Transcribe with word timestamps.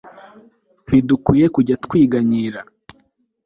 ntidukwiye 0.85 1.45
kujya 1.55 1.75
ywiganyira 1.83 2.61